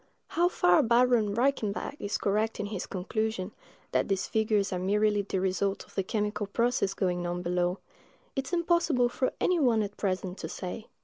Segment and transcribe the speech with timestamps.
[0.29, 3.51] How far Baron Reichenbach is correct in his conclusion,
[3.91, 7.77] that these figures are merely the result of the chemical process going on below,
[8.35, 10.87] it is impossible for any one at present to say.